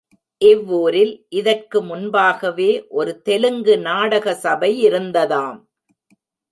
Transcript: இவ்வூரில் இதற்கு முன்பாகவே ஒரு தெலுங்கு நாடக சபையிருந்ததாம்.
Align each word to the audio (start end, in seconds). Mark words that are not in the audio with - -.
இவ்வூரில் 0.41 1.25
இதற்கு 1.29 1.81
முன்பாகவே 1.81 2.71
ஒரு 2.91 3.13
தெலுங்கு 3.21 3.75
நாடக 3.79 4.37
சபையிருந்ததாம். 4.43 5.59